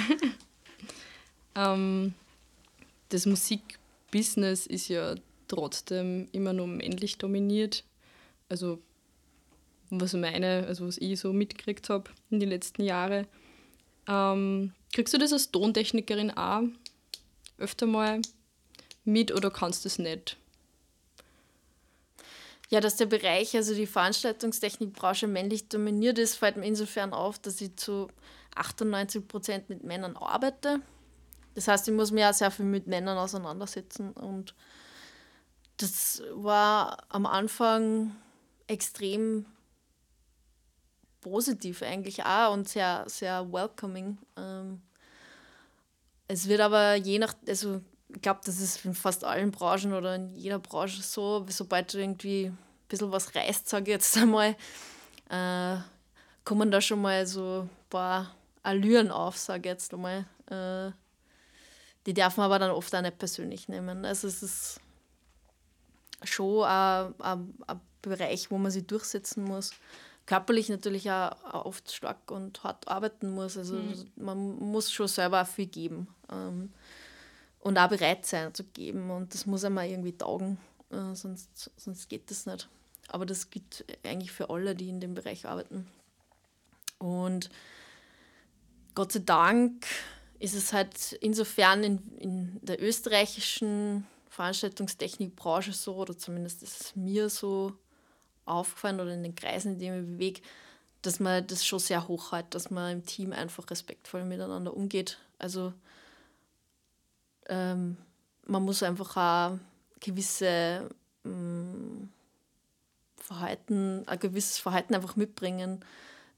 ähm, 1.55 2.15
das 3.11 3.27
Musikbusiness 3.27 4.67
ist 4.67 4.89
ja 4.89 5.15
trotzdem 5.49 6.29
immer 6.33 6.53
nur 6.53 6.67
männlich 6.67 7.19
dominiert. 7.19 7.85
Also 8.49 8.81
was 9.91 10.13
meine, 10.13 10.67
also 10.67 10.87
was 10.87 10.99
ich 10.99 11.19
so 11.19 11.33
mitgekriegt 11.33 11.89
habe 11.89 12.11
in 12.31 12.41
den 12.41 12.49
letzten 12.49 12.83
Jahren. 12.83 13.27
Ähm, 14.07 14.73
kriegst 14.93 15.15
du 15.15 15.19
das 15.19 15.33
als 15.33 15.51
Tontechnikerin 15.51 16.31
auch 16.31 16.63
öfter 17.59 17.87
mal 17.87 18.21
mit 19.05 19.35
oder 19.35 19.51
kannst 19.51 19.85
du 19.85 19.89
es 19.89 19.99
nicht? 19.99 20.37
Ja, 22.71 22.81
dass 22.81 22.97
der 22.97 23.07
Bereich, 23.07 23.57
also 23.57 23.75
die 23.75 23.87
Veranstaltungstechnikbranche 23.87 25.27
männlich 25.27 25.69
dominiert 25.69 26.19
ist, 26.19 26.37
fällt 26.37 26.59
mir 26.59 26.67
insofern 26.67 27.15
auf, 27.15 27.39
dass 27.39 27.61
ich 27.63 27.77
zu 27.77 28.09
98 28.55 29.27
Prozent 29.27 29.71
mit 29.71 29.85
Männern 29.85 30.17
arbeite. 30.17 30.81
Das 31.55 31.67
heißt, 31.67 31.89
ich 31.89 31.95
muss 31.95 32.11
mich 32.11 32.25
auch 32.25 32.35
sehr 32.35 32.51
viel 32.51 32.67
mit 32.67 32.87
Männern 32.87 33.17
auseinandersetzen. 33.17 34.13
Und 34.13 34.55
das 35.79 36.23
war 36.35 36.99
am 37.09 37.27
Anfang 37.27 38.15
extrem 38.67 39.47
positiv 41.21 41.83
eigentlich 41.83 42.25
auch 42.25 42.53
und 42.53 42.69
sehr, 42.69 43.05
sehr 43.07 43.51
welcoming. 43.53 44.19
Ähm, 44.37 44.83
es 46.27 46.49
wird 46.49 46.61
aber 46.61 46.95
je 46.95 47.19
nach, 47.19 47.35
also 47.47 47.81
ich 48.15 48.23
glaube, 48.23 48.41
das 48.45 48.61
ist 48.61 48.85
in 48.85 48.95
fast 48.95 49.25
allen 49.25 49.51
Branchen 49.51 49.93
oder 49.95 50.15
in 50.17 50.29
jeder 50.31 50.59
Branche 50.59 51.03
so, 51.03 51.45
sobald 51.49 51.93
du 51.93 51.99
irgendwie 51.99 52.47
ein 52.47 52.59
bisschen 52.89 53.11
was 53.11 53.35
reißt, 53.35 53.69
sage 53.69 53.85
ich 53.85 53.89
jetzt 53.89 54.17
einmal, 54.19 54.57
äh, 55.31 55.77
kommen 56.45 56.71
da 56.71 56.81
schon 56.81 57.01
mal 57.01 57.27
so 57.27 57.63
ein 57.63 57.71
paar 57.91 58.35
Allüren 58.63 59.11
auf, 59.11 59.37
sage 59.37 59.69
ich 59.69 59.73
jetzt 59.73 59.95
einmal. 59.95 60.27
Äh, 60.47 60.93
die 62.07 62.15
darf 62.15 62.37
man 62.37 62.47
aber 62.47 62.59
dann 62.59 62.71
oft 62.71 62.95
auch 62.95 63.03
nicht 63.03 63.19
persönlich 63.19 63.69
nehmen. 63.69 64.05
Also 64.05 64.29
es 64.29 64.43
ist 64.43 64.81
schon 66.39 66.65
ein, 66.65 67.15
ein, 67.21 67.55
ein 67.67 67.81
Bereich, 68.03 68.51
wo 68.51 68.59
man 68.59 68.71
sich 68.71 68.87
durchsetzen 68.87 69.45
muss 69.45 69.73
körperlich 70.29 70.69
natürlich 70.69 71.11
auch 71.11 71.65
oft 71.65 71.91
stark 71.91 72.31
und 72.31 72.63
hart 72.63 72.87
arbeiten 72.87 73.31
muss. 73.31 73.57
Also 73.57 73.77
mhm. 73.77 74.13
man 74.17 74.59
muss 74.59 74.93
schon 74.93 75.09
selber 75.09 75.41
auch 75.41 75.47
viel 75.47 75.67
geben 75.67 76.07
ähm, 76.31 76.71
und 77.61 77.79
auch 77.79 77.89
bereit 77.89 78.27
sein 78.27 78.53
zu 78.53 78.63
geben. 78.63 79.11
Und 79.11 79.33
das 79.33 79.47
muss 79.47 79.65
einmal 79.65 79.89
irgendwie 79.89 80.13
taugen, 80.13 80.59
äh, 80.91 81.15
sonst, 81.15 81.71
sonst 81.79 82.11
geht 82.11 82.31
das 82.31 82.45
nicht. 82.45 82.69
Aber 83.09 83.25
das 83.25 83.49
gilt 83.49 83.87
eigentlich 84.05 84.31
für 84.31 84.51
alle, 84.51 84.75
die 84.75 84.91
in 84.91 85.01
dem 85.01 85.15
Bereich 85.15 85.47
arbeiten. 85.47 85.89
Und 86.99 87.49
Gott 88.95 89.13
sei 89.13 89.21
Dank 89.21 89.87
ist 90.41 90.55
es 90.55 90.75
halt 90.75 91.13
insofern 91.23 91.83
in, 91.83 92.19
in 92.19 92.61
der 92.61 92.83
österreichischen 92.83 94.07
Veranstaltungstechnikbranche 94.39 95.73
so, 95.73 95.97
oder 95.97 96.17
zumindest 96.17 96.63
ist 96.63 96.81
es 96.81 96.97
mir 96.97 97.29
so 97.29 97.73
aufgefallen 98.45 99.01
oder 99.01 99.13
in 99.13 99.25
den 99.25 99.35
Kreisen, 99.35 99.73
in 99.73 99.79
denen 99.81 99.97
ich 99.97 100.03
mich 100.03 100.17
bewege, 100.17 100.41
dass 101.03 101.19
man 101.19 101.45
das 101.49 101.67
schon 101.67 101.81
sehr 101.81 102.07
hoch 102.07 102.31
hat, 102.31 102.55
dass 102.55 102.71
man 102.71 102.93
im 102.93 103.05
Team 103.05 103.33
einfach 103.33 103.69
respektvoll 103.69 104.25
miteinander 104.25 104.77
umgeht. 104.77 105.19
Also 105.41 105.73
ähm, 107.49 107.97
man 108.47 108.63
muss 108.63 108.85
einfach 108.85 109.17
auch 109.17 109.59
gewisse 109.99 110.89
ähm, 111.25 112.09
Verhalten, 113.17 114.07
ein 114.07 114.21
gewisses 114.21 114.59
Verhalten 114.59 114.95
einfach 114.95 115.17
mitbringen, 115.17 115.85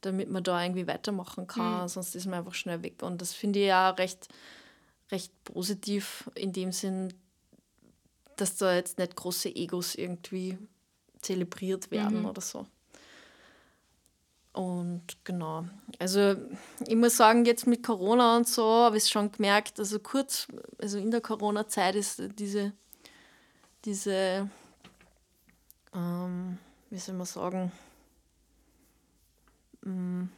damit 0.00 0.30
man 0.30 0.42
da 0.42 0.62
irgendwie 0.62 0.86
weitermachen 0.86 1.46
kann, 1.46 1.82
mhm. 1.82 1.88
sonst 1.88 2.14
ist 2.14 2.24
man 2.24 2.38
einfach 2.38 2.54
schnell 2.54 2.82
weg. 2.82 3.02
Und 3.02 3.20
das 3.20 3.34
finde 3.34 3.60
ich 3.60 3.66
ja 3.66 3.90
recht, 3.90 4.28
recht 5.10 5.32
positiv 5.44 6.30
in 6.34 6.54
dem 6.54 6.72
Sinn, 6.72 7.12
dass 8.40 8.56
da 8.56 8.74
jetzt 8.74 8.98
nicht 8.98 9.16
große 9.16 9.54
Egos 9.54 9.94
irgendwie 9.94 10.58
zelebriert 11.20 11.90
werden 11.90 12.20
mhm. 12.20 12.26
oder 12.26 12.40
so. 12.40 12.66
Und 14.52 15.02
genau, 15.22 15.64
also 16.00 16.34
ich 16.86 16.96
muss 16.96 17.16
sagen, 17.16 17.44
jetzt 17.44 17.68
mit 17.68 17.84
Corona 17.84 18.36
und 18.36 18.48
so 18.48 18.64
habe 18.64 18.96
ich 18.96 19.04
es 19.04 19.10
schon 19.10 19.30
gemerkt, 19.30 19.78
also 19.78 20.00
kurz, 20.00 20.48
also 20.78 20.98
in 20.98 21.12
der 21.12 21.20
Corona-Zeit 21.20 21.94
ist 21.94 22.20
diese, 22.36 22.72
diese, 23.84 24.50
ähm, 25.94 26.58
wie 26.90 26.98
soll 26.98 27.14
man 27.14 27.26
sagen, 27.26 27.70
ähm, 29.86 30.30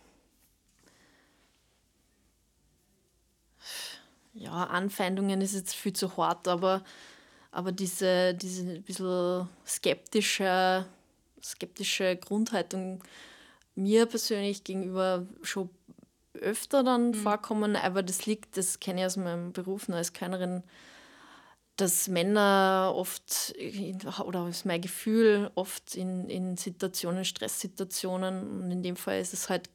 ja, 4.34 4.64
Anfeindungen 4.64 5.40
ist 5.40 5.54
jetzt 5.54 5.74
viel 5.74 5.94
zu 5.94 6.16
hart, 6.16 6.48
aber 6.48 6.82
aber 7.52 7.70
diese, 7.70 8.34
diese 8.34 8.62
ein 8.62 8.82
bisschen 8.82 9.48
skeptische, 9.66 10.86
skeptische 11.42 12.16
Grundhaltung 12.16 13.00
mir 13.74 14.06
persönlich 14.06 14.64
gegenüber 14.64 15.26
schon 15.42 15.70
öfter 16.34 16.82
dann 16.82 17.08
mhm. 17.08 17.14
vorkommen, 17.14 17.76
aber 17.76 18.02
das 18.02 18.26
liegt, 18.26 18.56
das 18.56 18.80
kenne 18.80 19.02
ich 19.02 19.06
aus 19.06 19.16
meinem 19.16 19.52
Beruf 19.52 19.88
als 19.90 20.14
Kellnerin, 20.14 20.62
dass 21.76 22.08
Männer 22.08 22.92
oft, 22.94 23.54
oder 24.24 24.48
ist 24.48 24.66
mein 24.66 24.80
Gefühl, 24.80 25.50
oft 25.54 25.94
in, 25.94 26.28
in 26.28 26.56
Situationen, 26.56 27.24
Stresssituationen, 27.24 28.62
und 28.62 28.70
in 28.70 28.82
dem 28.82 28.96
Fall 28.96 29.20
ist 29.20 29.34
es 29.34 29.48
halt 29.48 29.68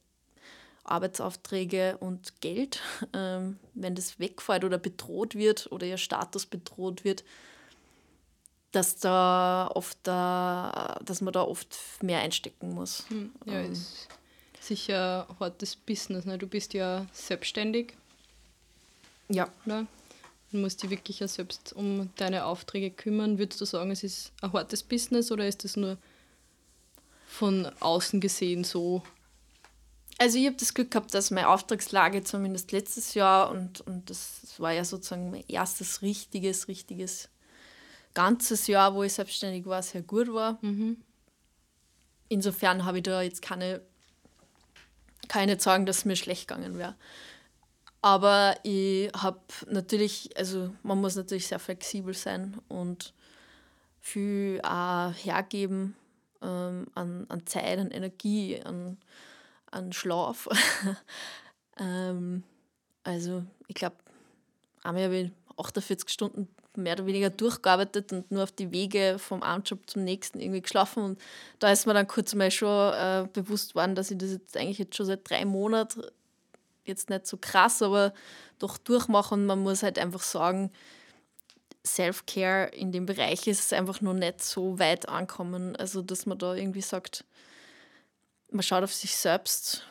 Arbeitsaufträge 0.83 1.97
und 1.99 2.41
Geld, 2.41 2.81
ähm, 3.13 3.59
wenn 3.75 3.93
das 3.93 4.19
wegfällt 4.19 4.63
oder 4.63 4.79
bedroht 4.79 5.35
wird 5.35 5.71
oder 5.71 5.85
ihr 5.85 5.97
Status 5.97 6.47
bedroht 6.47 7.03
wird, 7.03 7.23
dass 8.71 8.97
da 8.97 9.69
oft 9.73 9.97
da, 10.03 10.99
dass 11.03 11.21
man 11.21 11.33
da 11.33 11.41
oft 11.41 11.77
mehr 12.01 12.19
einstecken 12.19 12.73
muss. 12.73 13.05
Hm, 13.09 13.31
ja, 13.45 13.61
ähm. 13.61 13.71
ist 13.71 14.07
sicher 14.59 15.27
ein 15.29 15.39
hartes 15.39 15.75
Business. 15.75 16.25
Ne? 16.25 16.37
Du 16.37 16.47
bist 16.47 16.73
ja 16.73 17.05
selbstständig. 17.13 17.93
Ja. 19.29 19.49
Ne? 19.65 19.87
Du 20.51 20.57
musst 20.57 20.81
dich 20.83 20.89
wirklich 20.89 21.19
ja 21.19 21.27
selbst 21.27 21.73
um 21.73 22.09
deine 22.15 22.45
Aufträge 22.45 22.91
kümmern. 22.91 23.37
Würdest 23.37 23.59
du 23.59 23.65
sagen, 23.65 23.91
es 23.91 24.03
ist 24.03 24.31
ein 24.41 24.53
hartes 24.53 24.83
Business 24.83 25.31
oder 25.31 25.47
ist 25.47 25.63
das 25.63 25.75
nur 25.75 25.97
von 27.27 27.69
außen 27.79 28.19
gesehen 28.21 28.63
so? 28.63 29.03
Also 30.19 30.39
ich 30.39 30.47
habe 30.47 30.55
das 30.55 30.73
Glück 30.73 30.91
gehabt, 30.91 31.13
dass 31.13 31.29
meine 31.29 31.49
Auftragslage 31.49 32.23
zumindest 32.23 32.71
letztes 32.71 33.13
Jahr 33.13 33.51
und, 33.51 33.81
und 33.81 34.09
das 34.09 34.41
war 34.57 34.71
ja 34.71 34.83
sozusagen 34.83 35.29
mein 35.29 35.43
erstes 35.47 36.01
richtiges, 36.01 36.67
richtiges 36.67 37.29
ganzes 38.17 38.65
Jahr, 38.65 38.95
wo 38.95 39.03
ich 39.03 39.13
selbstständig 39.13 39.67
war, 39.67 39.83
sehr 39.83 40.01
gut 40.01 40.33
war. 40.33 40.57
Mhm. 40.61 40.97
Insofern 42.29 42.83
habe 42.83 42.97
ich 42.97 43.03
da 43.03 43.21
jetzt 43.21 43.43
keine, 43.43 43.79
keine 45.27 45.59
sagen, 45.59 45.85
dass 45.85 45.99
es 45.99 46.05
mir 46.05 46.15
schlecht 46.15 46.47
gegangen 46.47 46.79
wäre. 46.79 46.95
Aber 48.01 48.55
ich 48.63 49.11
habe 49.15 49.39
natürlich, 49.69 50.35
also 50.35 50.73
man 50.81 50.99
muss 50.99 51.15
natürlich 51.15 51.45
sehr 51.45 51.59
flexibel 51.59 52.15
sein 52.15 52.57
und 52.67 53.13
viel 54.01 54.61
auch 54.63 55.13
hergeben 55.13 55.95
ähm, 56.41 56.87
an, 56.95 57.27
an 57.29 57.45
Zeit, 57.45 57.77
an 57.77 57.91
Energie, 57.91 58.59
an, 58.63 58.97
an 59.69 59.93
Schlaf. 59.93 60.49
ähm, 61.79 62.43
also 63.03 63.43
ich 63.67 63.75
glaube, 63.75 63.97
einmal 64.81 65.03
habe 65.03 65.17
ich 65.17 65.31
48 65.55 66.09
Stunden 66.09 66.47
mehr 66.77 66.93
oder 66.93 67.05
weniger 67.05 67.29
durchgearbeitet 67.29 68.11
und 68.13 68.31
nur 68.31 68.43
auf 68.43 68.51
die 68.51 68.71
Wege 68.71 69.17
vom 69.19 69.43
einen 69.43 69.63
Job 69.63 69.79
zum 69.87 70.03
nächsten 70.03 70.39
irgendwie 70.39 70.61
geschlafen. 70.61 71.03
Und 71.03 71.19
da 71.59 71.71
ist 71.71 71.85
mir 71.85 71.93
dann 71.93 72.07
kurz 72.07 72.33
mal 72.35 72.51
schon 72.51 72.93
äh, 72.93 73.27
bewusst 73.31 73.75
worden, 73.75 73.95
dass 73.95 74.11
ich 74.11 74.17
das 74.17 74.31
jetzt 74.31 74.57
eigentlich 74.57 74.77
jetzt 74.77 74.95
schon 74.95 75.05
seit 75.05 75.29
drei 75.29 75.45
Monaten 75.45 76.03
jetzt 76.85 77.09
nicht 77.09 77.27
so 77.27 77.37
krass, 77.37 77.81
aber 77.81 78.13
doch 78.59 78.77
durchmachen. 78.77 79.45
Man 79.45 79.59
muss 79.59 79.83
halt 79.83 79.99
einfach 79.99 80.21
sagen, 80.21 80.71
Self-Care 81.85 82.67
in 82.67 82.91
dem 82.91 83.05
Bereich 83.05 83.47
ist 83.47 83.73
einfach 83.73 84.01
noch 84.01 84.13
nicht 84.13 84.43
so 84.43 84.79
weit 84.79 85.07
ankommen. 85.07 85.75
Also, 85.75 86.01
dass 86.01 86.25
man 86.25 86.37
da 86.37 86.53
irgendwie 86.53 86.81
sagt, 86.81 87.23
man 88.51 88.63
schaut 88.63 88.83
auf 88.83 88.93
sich 88.93 89.15
selbst, 89.15 89.83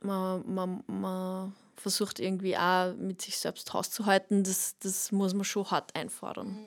man, 0.00 0.42
man, 0.52 0.84
man 0.86 1.54
versucht 1.80 2.20
irgendwie 2.20 2.56
auch 2.56 2.94
mit 2.94 3.20
sich 3.22 3.38
selbst 3.38 3.72
hauszuhalten, 3.72 4.44
das, 4.44 4.76
das 4.80 5.10
muss 5.12 5.32
man 5.34 5.44
schon 5.44 5.70
hart 5.70 5.96
einfordern. 5.96 6.48
Mhm. 6.48 6.66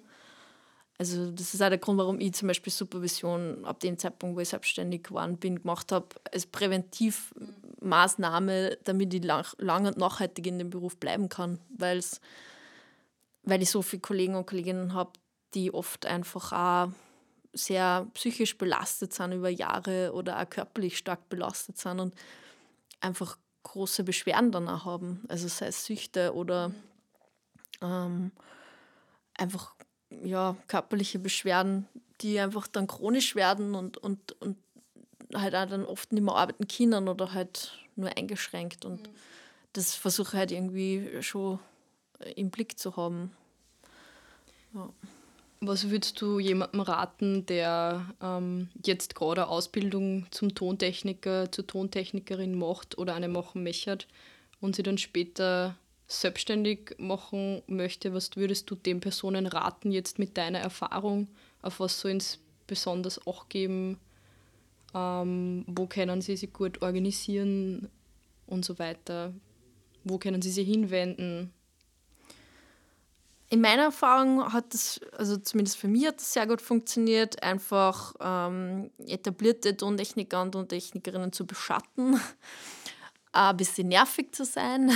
Also 0.97 1.31
das 1.31 1.53
ist 1.55 1.61
auch 1.63 1.69
der 1.69 1.79
Grund, 1.79 1.97
warum 1.97 2.19
ich 2.19 2.33
zum 2.33 2.47
Beispiel 2.47 2.71
Supervision 2.71 3.65
ab 3.65 3.79
dem 3.79 3.97
Zeitpunkt, 3.97 4.35
wo 4.35 4.39
ich 4.39 4.49
selbstständig 4.49 5.05
geworden 5.05 5.37
bin, 5.37 5.57
gemacht 5.59 5.91
habe, 5.91 6.09
als 6.31 6.45
Präventivmaßnahme, 6.45 8.77
damit 8.83 9.11
ich 9.15 9.23
lang, 9.23 9.47
lang 9.57 9.87
und 9.87 9.97
nachhaltig 9.97 10.45
in 10.45 10.59
dem 10.59 10.69
Beruf 10.69 10.97
bleiben 10.97 11.27
kann, 11.27 11.57
weil's, 11.75 12.21
weil 13.41 13.63
ich 13.63 13.71
so 13.71 13.81
viele 13.81 14.01
Kollegen 14.01 14.35
und 14.35 14.45
Kolleginnen 14.45 14.93
habe, 14.93 15.13
die 15.55 15.73
oft 15.73 16.05
einfach 16.05 16.51
auch 16.51 16.91
sehr 17.53 18.05
psychisch 18.13 18.59
belastet 18.59 19.13
sind 19.13 19.31
über 19.31 19.49
Jahre 19.49 20.13
oder 20.13 20.39
auch 20.39 20.49
körperlich 20.49 20.99
stark 20.99 21.29
belastet 21.29 21.79
sind 21.79 21.99
und 21.99 22.13
einfach 22.99 23.37
große 23.71 24.03
Beschwerden 24.03 24.51
danach 24.51 24.85
haben. 24.85 25.23
Also 25.29 25.47
sei 25.47 25.67
es 25.67 25.85
Süchte 25.85 26.33
oder 26.33 26.73
ähm, 27.81 28.31
einfach 29.37 29.75
ja, 30.23 30.57
körperliche 30.67 31.19
Beschwerden, 31.19 31.87
die 32.19 32.39
einfach 32.39 32.67
dann 32.67 32.87
chronisch 32.87 33.35
werden 33.35 33.73
und, 33.75 33.97
und, 33.97 34.33
und 34.41 34.57
halt 35.33 35.55
auch 35.55 35.65
dann 35.67 35.85
oft 35.85 36.11
nicht 36.11 36.23
mehr 36.23 36.35
arbeiten 36.35 36.67
können 36.67 37.07
oder 37.07 37.33
halt 37.33 37.77
nur 37.95 38.15
eingeschränkt. 38.17 38.83
Und 38.83 39.07
mhm. 39.07 39.15
das 39.71 39.95
versuche 39.95 40.35
ich 40.35 40.39
halt 40.39 40.51
irgendwie 40.51 41.21
schon 41.23 41.59
im 42.35 42.51
Blick 42.51 42.77
zu 42.77 42.97
haben. 42.97 43.31
Ja. 44.73 44.89
Was 45.63 45.91
würdest 45.91 46.19
du 46.19 46.39
jemandem 46.39 46.81
raten, 46.81 47.45
der 47.45 48.15
ähm, 48.19 48.69
jetzt 48.83 49.13
gerade 49.13 49.47
Ausbildung 49.47 50.25
zum 50.31 50.55
Tontechniker, 50.55 51.51
zur 51.51 51.67
Tontechnikerin 51.67 52.57
macht 52.57 52.97
oder 52.97 53.13
eine 53.13 53.27
machen 53.27 53.61
möchte 53.61 53.99
und 54.59 54.75
sie 54.75 54.81
dann 54.81 54.97
später 54.97 55.75
selbstständig 56.07 56.95
machen 56.97 57.61
möchte? 57.67 58.11
Was 58.15 58.35
würdest 58.35 58.71
du 58.71 58.75
den 58.75 59.01
Personen 59.01 59.45
raten, 59.45 59.91
jetzt 59.91 60.17
mit 60.17 60.35
deiner 60.35 60.57
Erfahrung? 60.57 61.27
Auf 61.61 61.79
was 61.79 61.99
soll 61.99 62.13
es 62.13 62.39
besonders 62.65 63.27
auch 63.27 63.47
geben? 63.47 63.99
Ähm, 64.95 65.63
wo 65.67 65.85
können 65.85 66.21
sie 66.21 66.37
sich 66.37 66.51
gut 66.53 66.81
organisieren 66.81 67.87
und 68.47 68.65
so 68.65 68.79
weiter? 68.79 69.31
Wo 70.03 70.17
können 70.17 70.41
sie 70.41 70.49
sich 70.49 70.67
hinwenden? 70.67 71.53
In 73.51 73.59
meiner 73.59 73.83
Erfahrung 73.83 74.53
hat 74.53 74.73
das, 74.73 75.01
also 75.17 75.35
zumindest 75.35 75.77
für 75.77 75.89
mich 75.89 76.07
hat 76.07 76.15
das 76.15 76.31
sehr 76.31 76.47
gut 76.47 76.61
funktioniert, 76.61 77.43
einfach 77.43 78.15
ähm, 78.21 78.91
etablierte 79.05 79.75
Tontechniker 79.75 80.41
und 80.41 80.53
Tontechnikerinnen 80.53 81.33
zu 81.33 81.45
beschatten, 81.45 82.19
ein 83.33 83.57
bisschen 83.57 83.89
nervig 83.89 84.33
zu 84.33 84.45
sein. 84.45 84.89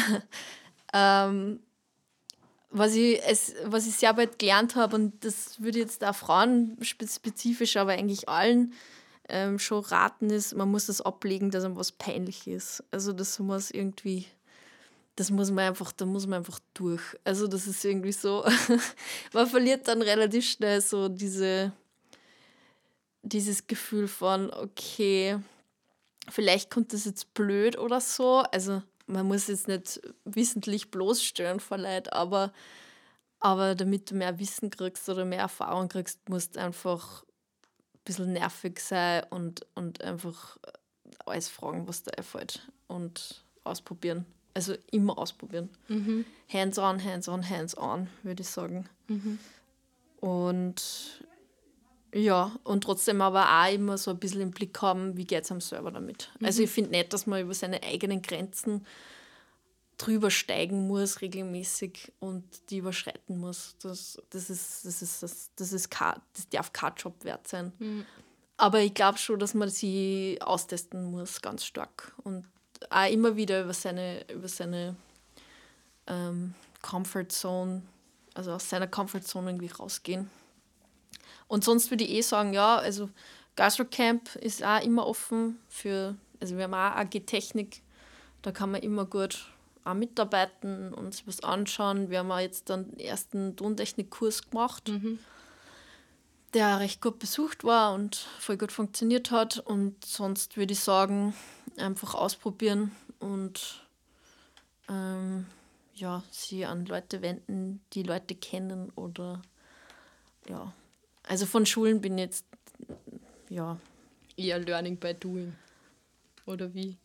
ähm, 0.93 1.59
was, 2.69 2.95
ich, 2.95 3.21
es, 3.27 3.55
was 3.65 3.87
ich 3.87 3.95
sehr 3.97 4.13
bald 4.13 4.39
gelernt 4.39 4.77
habe, 4.77 4.95
und 4.95 5.25
das 5.25 5.61
würde 5.61 5.79
jetzt 5.79 6.01
auch 6.05 6.15
Frauen 6.15 6.77
spezifisch, 6.81 7.75
aber 7.75 7.91
eigentlich 7.91 8.29
allen 8.29 8.71
ähm, 9.27 9.59
schon 9.59 9.83
raten, 9.83 10.29
ist, 10.29 10.55
man 10.55 10.71
muss 10.71 10.85
das 10.85 11.01
ablegen, 11.01 11.51
dass 11.51 11.65
einem 11.65 11.75
was 11.75 11.91
peinlich 11.91 12.47
ist. 12.47 12.85
Also 12.89 13.11
das 13.11 13.37
muss 13.39 13.69
irgendwie 13.69 14.27
das 15.15 15.31
muss 15.31 15.49
man 15.49 15.65
einfach, 15.69 15.91
da 15.91 16.05
muss 16.05 16.27
man 16.27 16.39
einfach 16.39 16.59
durch. 16.73 17.01
Also 17.23 17.47
das 17.47 17.67
ist 17.67 17.83
irgendwie 17.85 18.11
so, 18.11 18.45
man 19.33 19.47
verliert 19.47 19.87
dann 19.87 20.01
relativ 20.01 20.49
schnell 20.49 20.81
so 20.81 21.07
diese, 21.07 21.71
dieses 23.21 23.67
Gefühl 23.67 24.07
von, 24.07 24.51
okay, 24.53 25.39
vielleicht 26.29 26.69
kommt 26.69 26.91
das 26.91 27.05
jetzt 27.05 27.33
blöd 27.33 27.77
oder 27.77 28.01
so. 28.01 28.39
Also 28.51 28.81
man 29.07 29.25
muss 29.25 29.47
jetzt 29.47 29.67
nicht 29.67 30.01
wissentlich 30.25 30.91
bloßstellen 30.91 31.61
vor 31.61 31.77
Leid, 31.77 32.11
aber, 32.11 32.51
aber 33.39 33.75
damit 33.75 34.11
du 34.11 34.15
mehr 34.15 34.37
Wissen 34.39 34.69
kriegst 34.69 35.07
oder 35.07 35.23
mehr 35.23 35.39
Erfahrung 35.39 35.87
kriegst, 35.87 36.27
musst 36.27 36.55
du 36.57 36.61
einfach 36.61 37.23
ein 37.23 37.99
bisschen 38.03 38.33
nervig 38.33 38.79
sein 38.79 39.23
und, 39.29 39.65
und 39.75 40.03
einfach 40.03 40.57
alles 41.25 41.47
fragen, 41.47 41.87
was 41.87 42.03
dir 42.03 42.17
einfällt 42.17 42.67
und 42.87 43.45
ausprobieren. 43.63 44.25
Also 44.55 44.73
immer 44.89 45.17
ausprobieren. 45.17 45.69
Mhm. 45.89 46.25
Hands 46.51 46.79
on, 46.79 47.03
hands 47.03 47.27
on, 47.27 47.47
hands 47.47 47.77
on, 47.77 48.07
würde 48.23 48.41
ich 48.41 48.49
sagen. 48.49 48.89
Mhm. 49.07 49.37
Und 50.21 51.21
ja, 52.13 52.57
und 52.63 52.85
trotzdem 52.85 53.21
aber 53.21 53.45
auch 53.45 53.71
immer 53.71 53.97
so 53.97 54.11
ein 54.11 54.17
bisschen 54.17 54.39
im 54.39 54.51
Blick 54.51 54.81
haben, 54.81 55.17
wie 55.17 55.25
geht 55.25 55.43
es 55.43 55.51
am 55.51 55.59
Server 55.59 55.91
damit. 55.91 56.31
Mhm. 56.39 56.45
Also 56.45 56.63
ich 56.63 56.69
finde 56.69 56.91
nicht, 56.91 57.11
dass 57.11 57.27
man 57.27 57.41
über 57.41 57.53
seine 57.53 57.83
eigenen 57.83 58.21
Grenzen 58.21 58.85
drüber 59.97 60.31
steigen 60.31 60.87
muss 60.87 61.21
regelmäßig 61.21 62.13
und 62.19 62.43
die 62.69 62.77
überschreiten 62.77 63.37
muss. 63.37 63.75
Das, 63.81 64.21
das, 64.29 64.49
ist, 64.49 64.85
das, 64.85 65.01
ist, 65.01 65.23
das, 65.23 65.51
das, 65.55 65.73
ist 65.73 65.89
kein, 65.89 66.15
das 66.33 66.49
darf 66.49 66.71
kein 66.73 66.93
Job 66.95 67.23
wert 67.23 67.47
sein. 67.47 67.73
Mhm. 67.79 68.05
Aber 68.57 68.79
ich 68.79 68.93
glaube 68.93 69.17
schon, 69.17 69.39
dass 69.39 69.53
man 69.53 69.69
sie 69.69 70.37
austesten 70.41 71.11
muss, 71.11 71.41
ganz 71.41 71.65
stark. 71.65 72.13
Und 72.23 72.45
auch 72.89 73.09
immer 73.09 73.35
wieder 73.35 73.63
über 73.63 73.73
seine, 73.73 74.25
über 74.31 74.47
seine 74.47 74.95
ähm, 76.07 76.53
Comfort 76.81 77.29
Zone, 77.29 77.81
also 78.33 78.51
aus 78.53 78.69
seiner 78.69 78.87
Comfort 78.87 79.21
Zone 79.21 79.51
irgendwie 79.51 79.67
rausgehen. 79.67 80.29
Und 81.47 81.63
sonst 81.63 81.91
würde 81.91 82.03
ich 82.03 82.11
eh 82.11 82.21
sagen, 82.21 82.53
ja, 82.53 82.77
also 82.77 83.09
Gastro 83.55 83.85
Camp 83.85 84.35
ist 84.35 84.63
auch 84.63 84.83
immer 84.83 85.07
offen 85.07 85.59
für, 85.69 86.15
also 86.39 86.57
wir 86.57 86.65
haben 86.65 86.73
auch 86.73 86.97
AG 86.97 87.25
Technik, 87.25 87.81
da 88.41 88.51
kann 88.51 88.71
man 88.71 88.81
immer 88.81 89.05
gut 89.05 89.47
auch 89.85 89.93
mitarbeiten 89.93 90.93
und 90.93 91.13
sich 91.13 91.27
was 91.27 91.41
anschauen. 91.41 92.09
Wir 92.09 92.19
haben 92.19 92.31
auch 92.31 92.39
jetzt 92.39 92.69
den 92.69 92.99
ersten 92.99 93.55
Tontechnikkurs 93.55 94.49
gemacht, 94.49 94.87
mhm. 94.89 95.19
Der 96.55 96.79
recht 96.79 97.01
gut 97.01 97.19
besucht 97.19 97.63
war 97.63 97.93
und 97.93 98.15
voll 98.39 98.57
gut 98.57 98.71
funktioniert 98.71 99.29
hat. 99.29 99.59
Und 99.59 100.03
sonst 100.03 100.57
würde 100.57 100.73
ich 100.73 100.79
sagen, 100.79 101.35
einfach 101.77 102.15
ausprobieren 102.15 102.91
und 103.19 103.85
ähm, 104.89 105.45
ja, 105.93 106.23
sie 106.31 106.65
an 106.65 106.85
Leute 106.85 107.21
wenden, 107.21 107.81
die 107.93 108.03
Leute 108.03 108.35
kennen 108.35 108.91
oder 108.95 109.41
ja. 110.49 110.73
Also 111.23 111.45
von 111.45 111.65
Schulen 111.65 112.01
bin 112.01 112.17
ich 112.17 112.25
jetzt 112.25 112.45
ja. 113.49 113.77
Eher 114.37 114.59
Learning 114.59 114.97
by 114.97 115.13
Doing. 115.13 115.55
Oder 116.45 116.73
wie? 116.73 116.97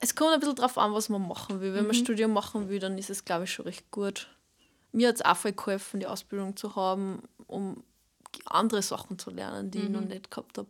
Es 0.00 0.14
kommt 0.14 0.32
ein 0.32 0.40
bisschen 0.40 0.56
drauf 0.56 0.78
an, 0.78 0.92
was 0.92 1.08
man 1.08 1.26
machen 1.26 1.60
will. 1.60 1.74
Wenn 1.74 1.82
mhm. 1.82 1.88
man 1.88 1.96
Studium 1.96 2.32
machen 2.32 2.68
will, 2.68 2.78
dann 2.78 2.98
ist 2.98 3.10
es, 3.10 3.24
glaube 3.24 3.44
ich, 3.44 3.52
schon 3.52 3.66
recht 3.66 3.90
gut. 3.90 4.28
Mir 4.90 5.08
hat 5.08 5.16
es 5.16 5.22
auch 5.22 5.36
voll 5.36 5.52
geholfen, 5.52 6.00
die 6.00 6.06
Ausbildung 6.06 6.56
zu 6.56 6.74
haben, 6.76 7.22
um 7.46 7.84
andere 8.46 8.82
Sachen 8.82 9.18
zu 9.18 9.30
lernen, 9.30 9.70
die 9.70 9.78
Mhm. 9.78 9.84
ich 9.84 9.90
noch 9.90 10.00
nicht 10.02 10.30
gehabt 10.30 10.58
habe. 10.58 10.68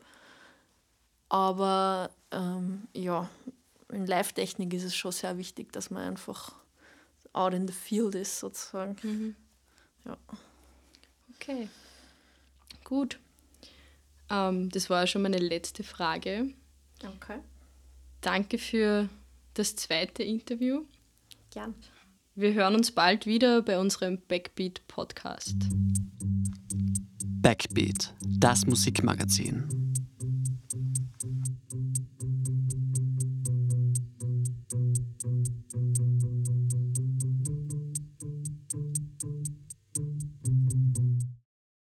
Aber 1.29 2.11
ähm, 2.31 2.88
ja, 2.94 3.29
in 3.90 4.07
Live-Technik 4.07 4.72
ist 4.75 4.85
es 4.85 4.94
schon 4.96 5.12
sehr 5.12 5.38
wichtig, 5.38 5.72
dass 5.72 5.90
man 5.90 6.03
einfach 6.03 6.55
out 7.33 7.55
in 7.55 7.66
the 7.66 7.72
field 7.72 8.14
ist, 8.14 8.38
sozusagen. 8.38 8.96
Mhm. 9.03 9.37
Ja. 10.05 10.16
Okay. 11.35 11.68
Gut. 12.85 13.18
Ähm, 14.31 14.68
das 14.70 14.90
war 14.90 15.07
schon 15.07 15.22
meine 15.22 15.38
letzte 15.38 15.83
Frage. 15.85 16.53
Okay. 17.03 17.38
Danke 18.20 18.59
für 18.59 19.09
das 19.55 19.75
zweite 19.77 20.22
Interview. 20.22 20.85
Gern. 21.51 21.75
Wir 22.35 22.55
hören 22.55 22.75
uns 22.75 22.92
bald 22.92 23.27
wieder 23.27 23.61
bei 23.62 23.79
unserem 23.79 24.18
Backbeat 24.29 24.87
Podcast. 24.88 25.57
Backbeat, 27.42 28.14
das 28.24 28.66
Musikmagazin. 28.66 29.91